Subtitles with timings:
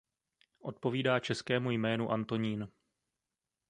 [0.61, 2.67] Odpovídá českému jménu Antonín.